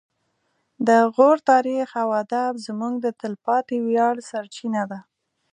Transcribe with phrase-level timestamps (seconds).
[0.87, 4.99] د غور تاریخ او ادب زموږ د تلپاتې ویاړ سرچینه ده